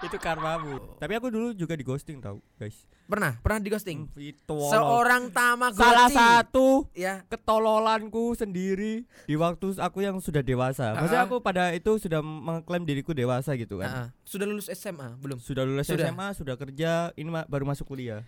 itu 0.01 0.17
karmamu 0.17 0.79
tapi 0.97 1.13
aku 1.15 1.27
dulu 1.29 1.49
juga 1.53 1.73
di 1.73 1.83
ghosting 1.83 2.19
tau 2.19 2.39
guys 2.55 2.75
pernah 3.05 3.35
pernah 3.37 3.59
di 3.59 3.69
ghosting 3.69 3.99
Hmm, 4.05 4.21
itu 4.21 4.59
seorang 4.69 5.31
tamagotchi 5.31 5.81
salah 5.81 6.09
satu 6.09 6.85
ya 6.93 7.25
ketololanku 7.25 8.35
sendiri 8.35 9.07
di 9.25 9.35
waktu 9.35 9.75
aku 9.75 9.99
yang 10.01 10.19
sudah 10.19 10.41
dewasa. 10.41 10.93
Maksudnya 10.93 11.19
Ah. 11.19 11.27
aku 11.27 11.37
pada 11.39 11.73
itu 11.73 11.97
sudah 11.97 12.21
mengklaim 12.21 12.83
diriku 12.83 13.11
dewasa 13.11 13.55
gitu 13.55 13.79
kan. 13.79 13.89
ah, 13.89 13.99
ah. 13.99 14.09
sudah 14.23 14.45
lulus 14.45 14.69
SMA 14.69 15.17
belum 15.17 15.39
Sudah 15.39 15.63
lulus 15.63 15.87
Sudah. 15.87 16.05
SMA, 16.05 16.29
sudah 16.33 16.55
kerja, 16.55 16.93
ini 17.15 17.29
ma- 17.29 17.45
baru 17.45 17.65
masuk 17.65 17.85
kuliah. 17.87 18.23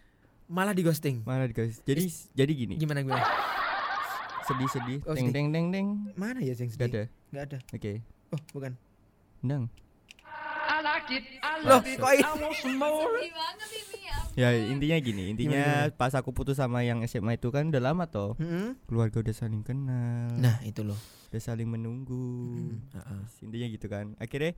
Malah 0.51 0.75
di 0.75 0.83
ghosting 0.83 1.23
Mana 1.23 1.47
guys? 1.47 1.79
Jadi 1.81 2.11
jadi 2.35 2.53
gini, 2.53 2.75
gimana 2.75 3.01
gue 3.01 3.15
sedih-sedih, 4.51 4.99
Oh, 5.07 5.15
deng 5.15 5.31
sedih. 5.31 5.33
deng 5.33 5.47
deng 5.49 5.67
deng. 5.71 5.87
mana 6.19 6.43
ya 6.43 6.53
yang 6.53 6.67
Gak 6.67 6.75
sedih 6.75 6.91
ada. 6.91 7.03
nggak 7.31 7.45
ada 7.47 7.59
Oke. 7.71 7.93
oh 8.35 8.41
bukan 8.51 8.73
Dang. 9.41 9.65
loh 11.63 11.81
kok 11.81 12.13
ini 12.13 12.27
Sedih 12.59 14.09
Ya 14.39 14.55
ya. 14.55 14.71
intinya 14.71 14.97
gini, 14.99 15.35
intinya 15.35 15.91
pas 15.93 16.15
aku 16.15 16.31
putus 16.31 16.57
sama 16.57 16.81
yang 16.83 17.03
SMA 17.05 17.35
itu 17.37 17.51
kan 17.51 17.67
udah 17.69 17.83
lama 17.83 18.07
toh. 18.07 18.39
Mm-mm. 18.39 18.79
Keluarga 18.87 19.21
udah 19.21 19.35
saling 19.35 19.61
kenal, 19.67 20.31
nah 20.39 20.57
itu 20.63 20.81
loh 20.87 20.97
udah 21.31 21.43
saling 21.43 21.67
menunggu. 21.67 22.55
Mm, 22.57 22.95
ah, 22.95 23.07
ah. 23.11 23.23
intinya 23.43 23.67
gitu 23.69 23.87
kan 23.91 24.15
akhirnya 24.17 24.55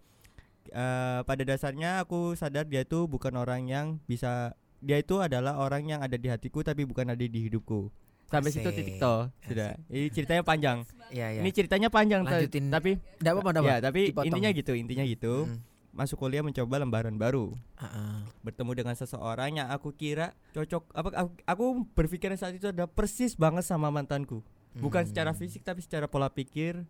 eh, 0.71 1.21
pada 1.25 1.43
dasarnya 1.43 2.05
aku 2.05 2.37
sadar 2.37 2.69
dia 2.69 2.85
itu 2.85 3.09
bukan 3.09 3.33
orang 3.35 3.67
yang 3.67 3.87
bisa 4.07 4.55
dia 4.83 4.99
itu 4.99 5.17
adalah 5.17 5.57
orang 5.57 5.87
yang 5.87 6.01
ada 6.03 6.15
di 6.15 6.27
hatiku 6.27 6.61
tapi 6.61 6.83
bukan 6.83 7.07
ada 7.09 7.23
di 7.23 7.41
hidupku 7.41 7.89
Sampai 8.27 8.49
situ 8.49 8.65
Asik. 8.65 8.81
titik 8.81 8.97
toh. 8.97 9.29
Sudah. 9.45 9.77
Ini 9.87 10.09
ceritanya 10.09 10.41
panjang. 10.41 10.89
Iya, 11.13 11.37
iya. 11.37 11.41
Ini 11.45 11.51
ceritanya 11.53 11.93
panjang 11.93 12.25
Lanjutin. 12.25 12.73
tapi 12.73 12.97
Enggak 13.21 13.33
apa-apa, 13.37 13.61
ya, 13.61 13.77
tapi 13.79 14.09
Dipotong. 14.09 14.25
intinya 14.33 14.51
gitu, 14.51 14.73
intinya 14.73 15.05
gitu. 15.05 15.35
Mm. 15.47 15.61
Masuk 15.93 16.17
kuliah 16.17 16.41
mencoba 16.41 16.81
lembaran 16.81 17.13
baru. 17.15 17.53
Heeh. 17.77 18.17
bertemu 18.41 18.73
dengan 18.73 18.97
seseorang 18.97 19.53
yang 19.55 19.69
aku 19.69 19.93
kira 19.93 20.33
cocok 20.51 20.83
apa 20.91 21.09
aku, 21.13 21.31
aku 21.45 21.65
berpikiran 21.93 22.35
saat 22.35 22.57
itu 22.57 22.65
ada 22.67 22.89
persis 22.89 23.37
banget 23.37 23.63
sama 23.63 23.87
mantanku 23.87 24.41
bukan 24.75 25.05
Hmm. 25.05 25.11
secara 25.13 25.31
fisik 25.31 25.61
tapi 25.61 25.79
secara 25.79 26.09
pola 26.09 26.27
pikir 26.27 26.81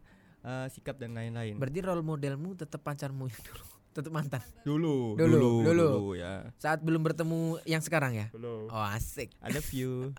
eh, 0.41 0.67
sikap 0.71 0.95
dan 0.95 1.11
lain-lain 1.13 1.59
Berarti 1.59 1.83
role 1.83 2.01
modelmu 2.01 2.55
tetap 2.55 2.81
pacarmu 2.81 3.27
yang 3.27 3.43
dulu. 3.43 3.67
Tetap 3.93 4.09
mantan. 4.09 4.41
dulu 4.63 5.15
Dulu, 5.15 5.53
dulu. 5.63 5.91
ya 6.15 6.49
Saat 6.57 6.81
belum 6.81 7.01
bertemu 7.03 7.61
yang 7.63 7.79
sekarang 7.79 8.13
ya. 8.15 8.27
dulu 8.29 8.67
Oh, 8.67 8.85
asik. 8.89 9.29
ada 9.39 9.61
view 9.71 10.17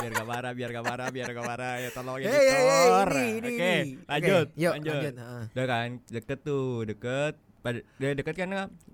biar 0.00 0.12
gak 0.14 0.24
marah 0.26 0.52
biar 0.52 0.70
gak 0.70 0.80
marah 0.82 1.08
biar 1.08 1.28
gak 1.28 1.44
marah 1.44 1.74
ya 1.76 1.92
tolong 1.92 2.16
Hey, 2.16 2.32
hey, 2.32 2.40
hey, 2.40 2.88
ini, 2.96 3.20
ini, 3.28 3.48
oke 3.50 3.68
ini. 3.76 3.90
lanjut 4.02 4.46
Oke, 4.46 4.56
Yuk, 4.56 4.72
lanjut, 4.72 4.94
lanjut. 4.94 5.14
heeh. 5.14 5.42
udah 5.50 5.66
kan 5.66 5.88
deket 6.08 6.38
tuh 6.40 6.64
deket 6.82 7.34
pada 7.60 7.78
dia 7.94 8.10
deket 8.14 8.32
kan 8.34 8.48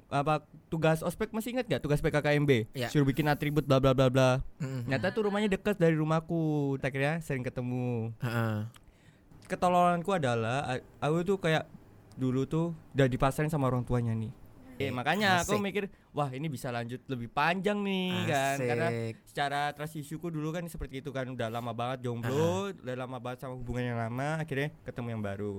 apa 0.08 0.34
tugas 0.66 0.98
ospek 1.00 1.30
masih 1.30 1.54
ingat 1.54 1.66
gak 1.68 1.78
tugas 1.78 2.02
PKKMB 2.02 2.74
Ya. 2.74 2.90
suruh 2.90 3.06
bikin 3.06 3.22
atribut 3.24 3.62
bla 3.62 3.78
bla 3.78 3.94
bla 3.94 4.10
bla 4.10 4.42
Mm-mm. 4.58 4.90
Nyata 4.90 5.10
tuh 5.10 5.22
rumahnya 5.24 5.46
dekat 5.48 5.78
dari 5.78 5.94
rumahku. 5.94 6.42
Akhirnya 6.76 7.18
sering 7.20 7.42
ketemu. 7.42 8.10
Heeh. 8.18 8.66
Ketolonganku 9.46 10.10
adalah 10.10 10.66
aku 10.98 11.22
tuh 11.24 11.38
kayak 11.38 11.70
dulu 12.16 12.48
tuh 12.48 12.72
udah 12.96 13.06
dipasarin 13.06 13.52
sama 13.52 13.68
orang 13.68 13.84
tuanya 13.84 14.16
nih. 14.16 14.32
Eh 14.76 14.92
makanya 14.92 15.40
aku 15.40 15.56
Asik. 15.56 15.64
mikir 15.64 15.84
wah 16.12 16.28
ini 16.28 16.52
bisa 16.52 16.68
lanjut 16.68 17.00
lebih 17.08 17.32
panjang 17.32 17.80
nih 17.80 18.12
kan 18.28 18.56
karena 18.60 18.88
Asik. 18.92 19.14
secara 19.32 19.60
trust 19.72 19.96
issue-ku 19.96 20.28
dulu 20.28 20.52
kan 20.52 20.68
seperti 20.68 21.00
itu 21.00 21.08
kan 21.16 21.24
udah 21.32 21.48
lama 21.48 21.72
banget 21.72 22.04
jomblo, 22.04 22.68
udah 22.72 22.96
lama 22.96 23.16
banget 23.16 23.40
sama 23.40 23.56
hubungan 23.56 23.96
yang 23.96 23.98
lama, 24.00 24.36
akhirnya 24.36 24.68
ketemu 24.84 25.08
yang 25.16 25.22
baru. 25.24 25.54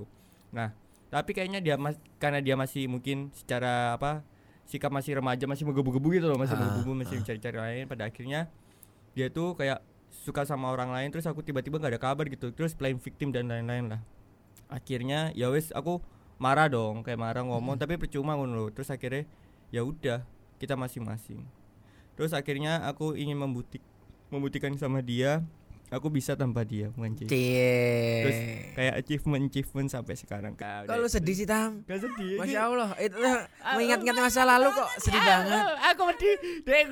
Nah, 0.53 0.69
tapi 1.09 1.33
kayaknya 1.33 1.65
dia 1.65 1.81
mas 1.81 1.97
karena 2.21 2.45
dia 2.45 2.53
masih 2.53 2.85
mungkin 2.85 3.33
secara 3.33 3.97
apa 3.97 4.21
sikap 4.67 4.91
masih 4.93 5.17
remaja 5.17 5.47
masih 5.47 5.63
menggebu-gebu 5.65 6.07
gitu 6.19 6.27
loh 6.27 6.37
masih 6.37 6.53
Ah, 6.53 6.61
menggebu 6.61 6.91
masih 6.93 7.17
mencari-cari 7.23 7.57
lain 7.57 7.83
pada 7.87 8.03
akhirnya 8.05 8.51
dia 9.15 9.31
tuh 9.31 9.55
kayak 9.55 9.79
suka 10.11 10.43
sama 10.43 10.67
orang 10.69 10.91
lain 10.91 11.07
terus 11.07 11.23
aku 11.23 11.39
tiba-tiba 11.39 11.79
gak 11.79 11.95
ada 11.95 12.01
kabar 12.03 12.27
gitu 12.27 12.51
terus 12.51 12.75
playing 12.75 12.99
victim 12.99 13.31
dan 13.31 13.47
lain-lain 13.47 13.95
lah 13.95 14.01
akhirnya 14.67 15.31
ya 15.31 15.47
wes 15.47 15.71
aku 15.71 16.03
marah 16.37 16.69
dong 16.69 17.01
kayak 17.01 17.17
marah 17.17 17.43
ngomong 17.43 17.77
tapi 17.77 17.97
percuma 17.97 18.37
ngono 18.37 18.69
terus 18.69 18.89
akhirnya 18.93 19.25
ya 19.73 19.81
udah 19.81 20.21
kita 20.61 20.77
masing-masing 20.77 21.41
terus 22.13 22.33
akhirnya 22.33 22.81
aku 22.85 23.13
ingin 23.17 23.37
membutik 23.37 23.81
membuktikan 24.29 24.73
sama 24.77 25.01
dia 25.01 25.41
aku 25.87 26.11
bisa 26.11 26.35
tanpa 26.35 26.67
dia 26.67 26.91
menganjing 26.99 27.31
Terus 27.31 28.37
kayak 28.75 28.93
achievement 28.99 29.43
achievement 29.47 29.87
sampai 29.87 30.19
sekarang. 30.19 30.53
Kalau 30.59 31.07
sedih 31.07 31.31
sih 31.31 31.47
Tam. 31.47 31.79
Gak 31.87 32.03
sedih 32.03 32.35
Masya 32.35 32.59
Allah, 32.59 32.89
itu 32.99 33.15
mengingat-ingat 33.63 34.15
masa 34.19 34.43
lalu 34.43 34.67
kok 34.75 34.89
sedih 34.99 35.21
banget. 35.23 35.63
Aku 35.95 36.01
sedih 36.11 36.35
Dek 36.67 36.85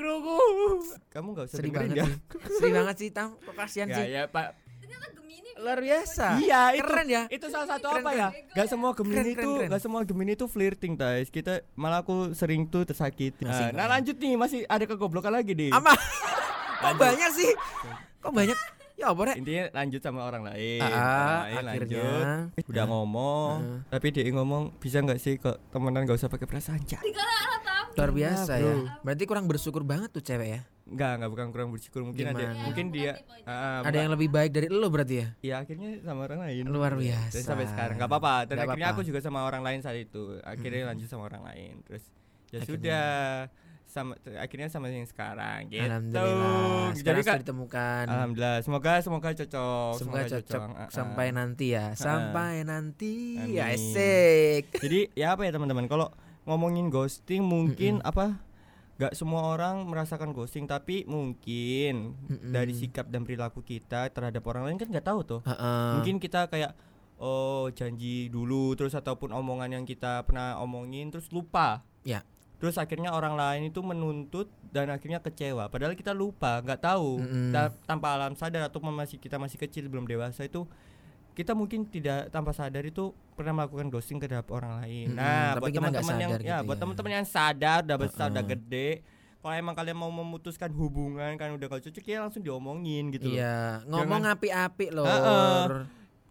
Kamu 1.11 1.27
gak 1.35 1.45
usah 1.51 1.57
Sedih 1.59 1.71
banget 1.75 2.07
ya. 2.07 2.07
Sedih 2.55 2.71
banget 2.71 2.95
sih 2.95 3.09
Tam. 3.11 3.35
Kok 3.43 3.55
kasihan 3.55 3.87
Ya 3.91 3.97
sih. 3.99 4.05
ya 4.15 4.21
pak 4.31 4.64
Ternyata 4.95 5.07
Gemini 5.13 5.49
Luar 5.55 5.79
biasa. 5.79 6.25
Iya 6.39 6.61
itu 6.75 6.83
Keren 6.87 7.07
ya. 7.07 7.23
Itu 7.27 7.45
salah 7.51 7.67
satu 7.67 7.87
Keren, 7.91 8.03
apa 8.03 8.11
ya 8.15 8.27
Gak 8.55 8.67
semua 8.67 8.89
Gemini 8.95 9.15
Keren, 9.15 9.27
keren, 9.27 9.35
itu 9.35 9.51
keren. 9.51 9.69
Gak 9.71 9.81
semua 9.83 10.01
Gemini 10.03 10.31
itu 10.33 10.45
flirting 10.47 10.93
guys 10.95 11.27
Kita 11.27 11.53
malah 11.75 11.99
aku 12.01 12.31
sering 12.31 12.67
tuh 12.67 12.83
tersakiti 12.83 13.43
Nah, 13.43 13.71
nah 13.75 13.85
ya? 13.85 13.91
lanjut 13.99 14.15
nih 14.15 14.33
Masih 14.35 14.59
ada 14.65 14.83
kegoblokan 14.83 15.31
lagi 15.31 15.51
nih 15.51 15.71
Apa? 15.71 15.91
Kok 16.85 16.93
banyak 16.95 17.31
sih? 17.33 17.51
Kok 18.19 18.31
banyak? 18.31 18.57
Ya 18.95 19.11
apa 19.11 19.21
rek? 19.25 19.35
Intinya 19.37 19.63
lanjut 19.73 19.99
sama 19.99 20.23
orang 20.23 20.43
lain 20.45 20.79
Ah, 20.79 20.87
Orang 20.87 21.43
lain 21.43 21.63
akhirnya. 21.67 22.03
lanjut 22.55 22.65
Udah 22.65 22.85
ngomong 22.85 23.53
Heeh. 23.57 23.79
Tapi 23.89 24.07
dia 24.09 24.23
ngomong 24.29 24.63
Bisa 24.75 24.97
gak 24.99 25.17
sih 25.17 25.35
kok 25.35 25.59
temenan 25.67 26.03
gak 26.03 26.15
usah 26.15 26.27
pakai 26.27 26.45
perasaan 26.45 26.79
tahu 26.81 27.03
Luar 27.95 28.11
biasa 28.11 28.53
Iya, 28.55 28.65
ya. 28.65 28.75
Berarti 29.01 29.23
kurang 29.23 29.45
bersyukur 29.45 29.83
banget 29.83 30.11
tuh 30.11 30.19
cewek 30.19 30.47
ya. 30.49 30.61
Enggak, 30.85 31.11
enggak 31.17 31.31
bukan 31.31 31.47
kurang 31.49 31.69
bersyukur 31.71 32.01
mungkin 32.03 32.23
ada 32.25 32.37
Gimana? 32.45 32.61
mungkin 32.61 32.85
dia 32.89 33.11
ah, 33.43 33.81
Ada 33.81 33.97
yang 33.97 34.11
lebih 34.13 34.29
baik 34.29 34.51
dari 34.51 34.67
lo 34.69 34.85
berarti 34.85 35.15
ya? 35.17 35.27
ya 35.41 35.55
akhirnya 35.59 35.97
sama 35.99 36.23
orang 36.23 36.39
lain. 36.41 36.63
Luar 36.65 36.93
Ya, 36.93 37.15
biasa. 37.19 37.33
Dan 37.33 37.43
sampai 37.43 37.65
sekarang 37.65 37.95
enggak 37.95 38.11
apa-apa. 38.11 38.33
Dan 38.45 38.53
Nggak 38.53 38.67
akhirnya 38.69 38.85
apa-apa. 38.85 39.01
aku 39.01 39.07
juga 39.07 39.19
sama 39.19 39.39
orang 39.43 39.61
lain 39.61 39.79
saat 39.81 39.97
itu. 39.97 40.23
Akhirnya 40.41 40.83
lanjut 40.85 41.07
sama 41.09 41.23
orang 41.25 41.43
lain. 41.43 41.73
Terus 41.83 42.03
ya 42.47 42.59
Akhirnya. 42.59 42.67
sudah 42.69 43.05
sama 43.95 44.19
akhirnya 44.35 44.67
sama 44.67 44.91
yang 44.91 45.07
sekarang 45.07 45.71
gitu. 45.71 45.87
Alhamdulillah. 45.87 46.91
Jadi 46.91 46.99
Sekarang 46.99 47.23
sudah 47.23 47.41
ditemukan. 47.41 48.03
Alhamdulillah. 48.05 48.57
Semoga 48.59 48.91
semoga 48.99 49.29
cocok. 49.31 49.93
Semoga 49.95 50.23
cocok 50.27 50.61
Ah, 50.67 50.83
ah. 50.83 50.89
sampai 50.91 51.27
nanti 51.31 51.71
ya. 51.71 51.95
Sampai 51.95 52.67
nanti. 52.67 53.39
Amin. 53.39 53.63
Asik. 53.63 54.75
Jadi 54.75 54.99
ya 55.15 55.31
apa 55.31 55.47
ya 55.47 55.55
teman-teman 55.55 55.87
kalau 55.87 56.11
ngomongin 56.43 56.91
ghosting 56.91 57.39
mungkin 57.41 58.03
apa 58.03 58.35
nggak 58.95 59.11
semua 59.11 59.49
orang 59.49 59.83
merasakan 59.83 60.31
ghosting 60.31 60.67
tapi 60.67 61.03
mungkin 61.03 62.15
Mm-mm. 62.27 62.51
dari 62.51 62.71
sikap 62.71 63.07
dan 63.07 63.23
perilaku 63.23 63.59
kita 63.59 64.07
terhadap 64.07 64.39
orang 64.47 64.71
lain 64.71 64.79
kan 64.79 64.87
nggak 64.87 65.03
tahu 65.03 65.19
tuh 65.19 65.41
Heeh. 65.43 65.99
mungkin 65.99 66.15
kita 66.15 66.47
kayak 66.47 66.71
oh 67.19 67.67
janji 67.75 68.31
dulu 68.31 68.71
terus 68.73 68.95
ataupun 68.95 69.35
omongan 69.35 69.75
yang 69.75 69.83
kita 69.83 70.23
pernah 70.23 70.59
omongin 70.59 71.11
terus 71.11 71.27
lupa 71.27 71.83
Ya. 72.05 72.21
Terus 72.65 72.81
akhirnya 72.81 73.13
orang 73.13 73.37
lain 73.37 73.69
itu 73.69 73.77
menuntut 73.85 74.49
dan 74.73 74.89
akhirnya 74.89 75.21
kecewa 75.21 75.69
padahal 75.69 75.93
kita 75.93 76.17
lupa 76.17 76.65
nggak 76.65 76.81
tahu 76.81 77.21
Mm-mm. 77.21 77.53
Ta- 77.53 77.77
tanpa 77.85 78.17
alam 78.17 78.33
sadar 78.33 78.65
atau 78.65 78.81
masih 78.81 79.21
kita 79.21 79.37
masih 79.37 79.61
kecil 79.61 79.85
belum 79.85 80.09
dewasa 80.09 80.41
itu 80.41 80.65
kita 81.37 81.53
mungkin 81.53 81.85
tidak 81.85 82.33
tanpa 82.33 82.57
sadar 82.57 82.81
itu 82.81 83.13
pernah 83.37 83.61
melakukan 83.61 83.91
ghosting 83.91 84.17
terhadap 84.17 84.47
orang 84.49 84.81
lain. 84.81 85.13
Mm-mm, 85.13 85.19
Nah, 85.19 85.53
tapi 85.53 85.61
buat 85.61 85.71
teman-teman 85.77 86.15
yang 86.15 86.31
ya, 86.41 86.57
gitu 86.57 86.65
buat 86.65 86.77
ya. 86.79 86.81
teman-teman 86.81 87.11
yang 87.11 87.27
sadar 87.27 87.79
udah 87.83 87.97
besar 87.99 88.25
udah 88.31 88.39
Uh-uh. 88.39 88.51
gede, 88.55 88.89
kalau 89.43 89.53
emang 89.53 89.75
kalian 89.75 89.99
mau 89.99 90.07
memutuskan 90.09 90.71
hubungan 90.71 91.35
kan 91.35 91.51
udah 91.53 91.67
gak 91.67 91.91
cocok 91.91 92.05
ya 92.07 92.23
langsung 92.23 92.39
diomongin 92.41 93.11
gitu 93.11 93.29
loh. 93.29 93.37
Iya, 93.37 93.83
ngomong 93.85 94.23
api-api 94.25 94.95
loh. 94.95 95.05
Heeh. 95.05 95.61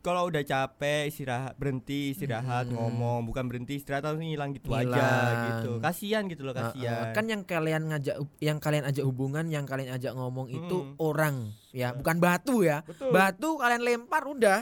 Kalau 0.05 0.29
udah 0.29 0.45
capek 0.45 1.09
istirahat 1.09 1.57
berhenti 1.57 2.13
istirahat 2.13 2.69
Mm-mm. 2.69 2.77
ngomong 2.77 3.25
bukan 3.25 3.49
berhenti 3.49 3.81
istirahat 3.81 4.05
langsung 4.05 4.29
hilang 4.29 4.53
gitu 4.53 4.69
aja 4.71 4.85
Ngilang. 4.85 5.37
gitu. 5.49 5.71
Kasihan 5.81 6.23
gitu 6.29 6.45
loh 6.45 6.53
Heeh, 6.53 6.61
kasihan. 6.69 7.09
Kan 7.11 7.25
yang 7.25 7.43
kalian 7.43 7.83
ngajak 7.89 8.17
yang 8.39 8.61
kalian 8.61 8.85
ajak 8.85 9.01
hubungan, 9.01 9.49
yang 9.49 9.65
kalian 9.65 9.89
ajak 9.91 10.13
ngomong 10.13 10.53
itu 10.53 10.93
orang 11.01 11.57
ya, 11.73 11.91
bukan 11.91 12.21
batu 12.21 12.61
ya. 12.61 12.85
Betul. 12.85 13.11
Batu 13.11 13.57
kalian 13.57 13.81
lempar 13.81 14.29
udah, 14.29 14.61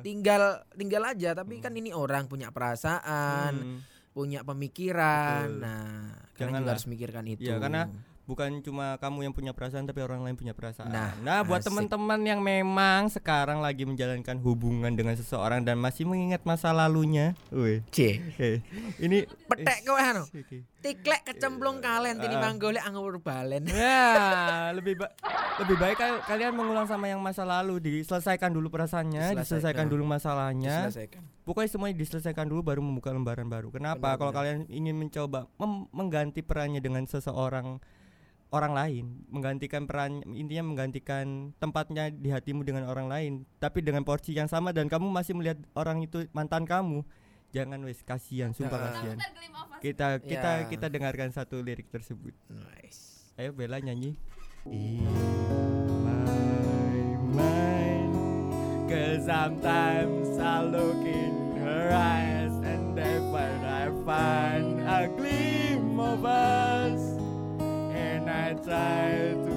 tinggal 0.00 0.64
tinggal 0.72 1.04
aja. 1.04 1.36
Tapi 1.36 1.60
kan 1.60 1.76
ini 1.76 1.92
orang 1.92 2.24
punya 2.24 2.48
perasaan, 2.48 3.52
Hmm. 3.52 3.78
punya 4.10 4.40
pemikiran. 4.40 5.52
Betul. 5.52 5.60
Nah, 5.60 6.16
kalian 6.32 6.52
juga 6.58 6.72
harus 6.72 6.88
mikirkan 6.88 7.24
itu. 7.26 7.44
Iya, 7.44 7.60
karena 7.60 7.92
bukan 8.32 8.50
cuma 8.60 8.96
kamu 8.96 9.28
yang 9.28 9.32
punya 9.32 9.52
perasaan 9.52 9.84
tapi 9.84 10.00
orang 10.00 10.24
lain 10.24 10.32
punya 10.32 10.50
perasaan. 10.50 10.88
Nah, 11.20 11.44
buat 11.44 11.60
asik. 11.60 11.68
teman-teman 11.68 12.20
yang 12.22 12.40
memang 12.40 13.06
sekarang 13.06 13.60
lagi 13.60 13.84
menjalankan 13.84 14.40
hubungan 14.40 14.88
dengan 14.90 15.12
seseorang 15.12 15.60
dan 15.60 15.76
masih 15.76 16.02
mengingat 16.02 16.40
masa 16.42 16.72
lalunya, 16.72 17.36
wih. 17.48 17.84
C. 17.88 18.24
eh, 18.38 18.64
ini 18.96 19.28
Petek 19.44 19.84
kowe 19.84 20.00
anu. 20.00 20.24
Tiklek 20.82 21.22
kecemplung 21.22 21.78
kalen 21.78 22.18
tini 22.18 22.34
Ah. 22.34 22.42
manggolek 22.42 22.82
anggur 22.82 23.20
balen. 23.20 23.62
Ya, 23.68 24.10
lebih 24.72 24.98
ba- 24.98 25.14
lebih 25.58 25.76
baik 25.76 25.94
kal- 25.94 26.24
kalian 26.24 26.50
mengulang 26.52 26.88
sama 26.88 27.06
yang 27.06 27.20
masa 27.20 27.44
lalu, 27.44 27.78
diselesaikan 27.78 28.50
dulu 28.50 28.66
perasaannya, 28.66 29.30
Diselesaikan. 29.30 29.42
diselesaikan 29.44 29.86
dulu 29.86 30.02
masalahnya. 30.02 30.88
Diselesaikan. 30.88 31.22
Pokoknya 31.42 31.70
semuanya 31.70 31.96
diselesaikan 31.96 32.46
dulu 32.46 32.62
baru 32.64 32.80
membuka 32.80 33.10
lembaran 33.10 33.46
baru. 33.46 33.70
Kenapa? 33.70 34.14
Kalau 34.16 34.30
kalian 34.30 34.66
ingin 34.66 34.94
mencoba 34.96 35.46
mengganti 35.92 36.40
perannya 36.40 36.78
dengan 36.78 37.02
seseorang 37.04 37.78
orang 38.52 38.76
lain, 38.76 39.04
menggantikan 39.32 39.88
peran 39.88 40.20
intinya 40.28 40.62
menggantikan 40.68 41.56
tempatnya 41.56 42.12
di 42.12 42.28
hatimu 42.28 42.62
dengan 42.62 42.84
orang 42.84 43.08
lain, 43.08 43.32
tapi 43.58 43.80
dengan 43.80 44.04
porsi 44.04 44.36
yang 44.36 44.46
sama 44.46 44.70
dan 44.70 44.86
kamu 44.86 45.08
masih 45.08 45.32
melihat 45.32 45.56
orang 45.72 46.04
itu 46.04 46.28
mantan 46.30 46.68
kamu. 46.68 47.00
Jangan 47.52 47.84
wes 47.84 48.00
kasihan, 48.00 48.52
sumpah 48.52 48.76
Ya. 48.76 48.84
kasihan. 48.88 49.16
Kita 49.80 50.08
kita 50.20 50.50
Ya. 50.64 50.68
kita 50.68 50.86
dengarkan 50.88 51.32
satu 51.32 51.60
lirik 51.60 51.88
tersebut. 51.88 52.32
Nice. 52.48 53.32
Ayo 53.36 53.52
Bella 53.52 53.76
nyanyi. 53.76 54.16
In 54.64 55.04
my 56.00 57.18
mind, 57.34 58.12
cause 58.88 59.26
sometimes 59.26 60.38
I 60.38 60.62
look 60.64 61.02
in 61.02 61.60
her 61.60 61.90
eyes 61.90 62.54
and 62.62 62.94
then 62.94 63.28
when 63.28 63.58
I 63.64 63.90
find 64.06 64.80
a 64.80 65.10
gleam 65.12 65.98
of 65.98 66.22
us, 66.22 66.71
and 68.52 69.51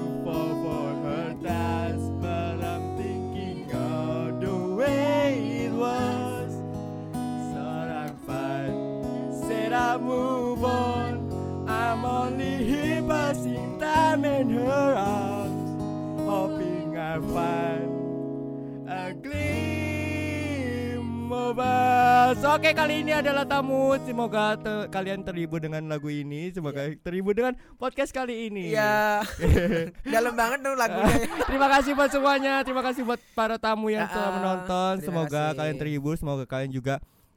Oke 22.56 22.72
kali 22.72 23.04
ini 23.04 23.12
adalah 23.12 23.44
tamu. 23.44 23.92
Semoga 24.00 24.56
te- 24.56 24.88
kalian 24.88 25.20
terhibur 25.20 25.60
dengan 25.60 25.84
lagu 25.92 26.08
ini. 26.08 26.48
Semoga 26.48 26.88
terhibur 27.04 27.36
dengan 27.36 27.52
podcast 27.76 28.08
kali 28.10 28.48
ini. 28.48 28.72
Iya. 28.72 29.20
Dalam 30.16 30.32
banget 30.32 30.64
tuh 30.64 30.72
lagunya. 30.72 31.28
Terima 31.52 31.68
kasih 31.68 31.92
buat 31.92 32.08
semuanya. 32.08 32.64
Terima 32.64 32.80
kasih 32.80 33.04
buat 33.04 33.20
para 33.36 33.60
tamu 33.60 33.92
yang 33.92 34.08
Ah, 34.08 34.10
telah 34.10 34.30
ah, 34.32 34.34
menonton. 34.40 34.94
Semoga 35.04 35.52
kasih. 35.52 35.56
kalian 35.60 35.76
terhibur. 35.76 36.14
Semoga 36.16 36.44
kalian 36.48 36.72
juga 36.72 36.94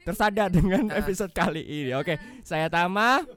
tersadar 0.07 0.47
dengan 0.47 0.87
Ah. 0.87 1.03
episode 1.03 1.35
kali 1.35 1.67
ini. 1.67 1.91
Oke, 1.99 2.15
saya 2.47 2.71
Tama. 2.71 3.27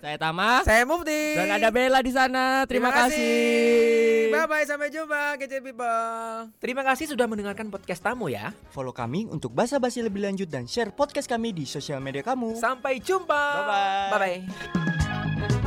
Saya 0.00 0.16
Tama. 0.16 0.64
Saya 0.64 0.88
Mufti. 0.88 1.36
Dan 1.36 1.60
ada 1.60 1.68
Bella 1.68 2.00
di 2.00 2.08
sana. 2.08 2.64
Terima, 2.64 2.88
kasih. 2.88 4.32
Bye 4.32 4.48
bye 4.48 4.64
sampai 4.64 4.88
jumpa 4.88 5.36
Kece 5.36 5.60
People. 5.60 6.48
Terima 6.56 6.80
kasih 6.80 7.12
sudah 7.12 7.28
mendengarkan 7.28 7.68
podcast 7.68 8.00
tamu 8.00 8.32
ya. 8.32 8.56
Follow 8.72 8.96
kami 8.96 9.28
untuk 9.28 9.52
basa-basi 9.52 10.00
lebih 10.00 10.24
lanjut 10.24 10.48
dan 10.48 10.64
share 10.64 10.88
podcast 10.88 11.28
kami 11.28 11.52
di 11.52 11.68
sosial 11.68 12.00
media 12.00 12.24
kamu. 12.24 12.56
Sampai 12.56 12.96
jumpa. 13.04 13.28
Bye-bye. 13.36 14.08
Bye 14.08 14.20
bye. 14.24 15.59